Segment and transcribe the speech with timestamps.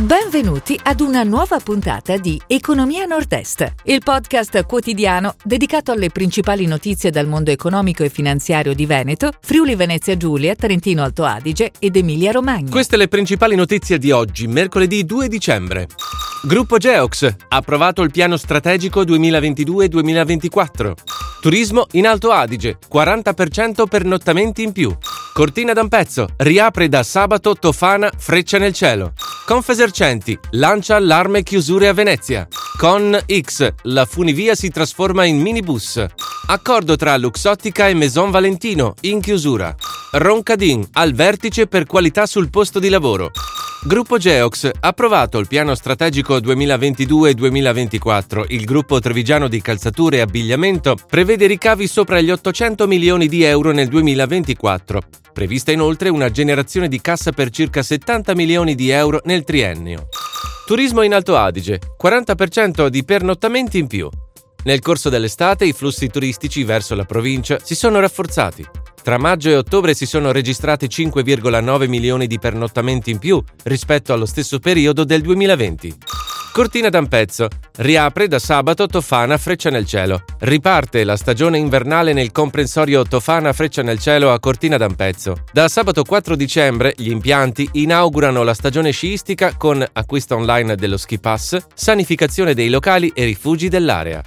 [0.00, 7.10] Benvenuti ad una nuova puntata di Economia Nord-Est, il podcast quotidiano dedicato alle principali notizie
[7.10, 12.30] dal mondo economico e finanziario di Veneto, Friuli Venezia Giulia, Trentino Alto Adige ed Emilia
[12.32, 12.70] Romagna.
[12.70, 15.86] Queste le principali notizie di oggi, mercoledì 2 dicembre.
[16.44, 20.92] Gruppo Geox, approvato il piano strategico 2022-2024.
[21.42, 24.96] Turismo in Alto Adige, 40% pernottamenti in più.
[25.40, 29.14] Cortina d'Ampezzo, riapre da sabato Tofana Freccia nel cielo.
[29.46, 32.46] Confesercenti, lancia allarme chiusure a Venezia.
[32.76, 36.04] Con X, la funivia si trasforma in minibus.
[36.46, 39.74] Accordo tra Luxottica e Maison Valentino, in chiusura.
[40.12, 43.30] Roncadin, al vertice per qualità sul posto di lavoro.
[43.82, 51.46] Gruppo Geox, approvato il piano strategico 2022-2024, il gruppo trevigiano di calzature e abbigliamento prevede
[51.46, 55.00] ricavi sopra gli 800 milioni di euro nel 2024.
[55.32, 60.08] Prevista inoltre una generazione di cassa per circa 70 milioni di euro nel triennio.
[60.66, 64.10] Turismo in Alto Adige, 40% di pernottamenti in più.
[64.64, 68.79] Nel corso dell'estate i flussi turistici verso la provincia si sono rafforzati.
[69.02, 74.26] Tra maggio e ottobre si sono registrati 5,9 milioni di pernottamenti in più rispetto allo
[74.26, 75.96] stesso periodo del 2020.
[76.52, 77.48] Cortina d'Ampezzo.
[77.76, 80.24] Riapre da sabato Tofana Freccia nel Cielo.
[80.40, 85.44] Riparte la stagione invernale nel comprensorio Tofana Freccia nel Cielo a Cortina d'Ampezzo.
[85.52, 91.18] Da sabato 4 dicembre gli impianti inaugurano la stagione sciistica con acquisto online dello ski
[91.20, 94.20] pass, sanificazione dei locali e rifugi dell'area.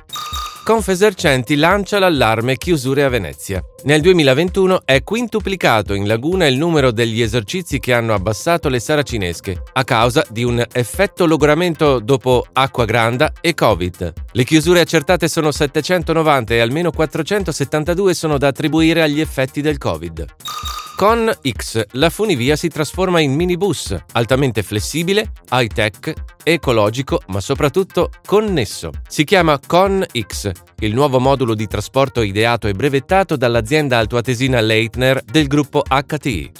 [0.63, 3.61] Confesercenti lancia l'allarme chiusure a Venezia.
[3.83, 9.61] Nel 2021 è quintuplicato in laguna il numero degli esercizi che hanno abbassato le saracinesche
[9.73, 14.13] a causa di un effetto logoramento dopo acqua granda e Covid.
[14.31, 20.25] Le chiusure accertate sono 790 e almeno 472 sono da attribuire agli effetti del Covid.
[20.95, 28.91] Con X la funivia si trasforma in minibus, altamente flessibile, high-tech, ecologico, ma soprattutto connesso.
[29.07, 35.23] Si chiama Con X, il nuovo modulo di trasporto ideato e brevettato dall'azienda altoatesina Leitner
[35.23, 36.51] del gruppo HTI.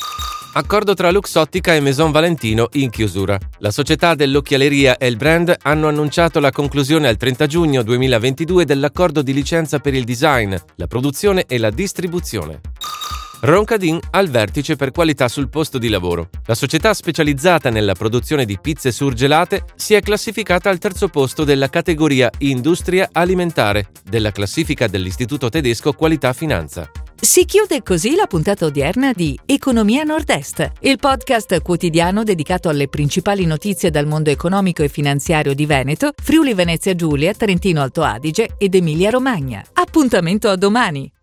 [0.56, 3.40] Accordo tra Luxottica e Maison Valentino in chiusura.
[3.57, 9.24] La società dell'occhialeria e il brand hanno annunciato la conclusione al 30 giugno 2022 dell'accordo
[9.24, 12.62] di licenza per il design, la produzione e la distribuzione.
[13.46, 16.30] Roncadin al vertice per qualità sul posto di lavoro.
[16.46, 21.68] La società specializzata nella produzione di pizze surgelate si è classificata al terzo posto della
[21.68, 26.90] categoria Industria alimentare della classifica dell'Istituto tedesco Qualità Finanza.
[27.20, 33.46] Si chiude così la puntata odierna di Economia Nord-Est, il podcast quotidiano dedicato alle principali
[33.46, 38.74] notizie dal mondo economico e finanziario di Veneto, Friuli Venezia Giulia, Trentino Alto Adige ed
[38.74, 39.62] Emilia Romagna.
[39.74, 41.14] Appuntamento a domani!